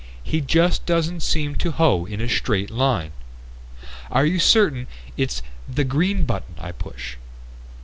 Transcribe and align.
He 0.23 0.41
just 0.41 0.83
doesn't 0.87 1.19
seem 1.19 1.57
to 1.57 1.69
hoe 1.69 2.05
in 2.05 2.21
a 2.21 2.27
straight 2.27 2.71
line. 2.71 3.11
Are 4.09 4.25
you 4.25 4.39
certain 4.39 4.87
it's 5.15 5.43
the 5.69 5.83
green 5.83 6.25
button 6.25 6.55
I 6.57 6.71
push?" 6.71 7.17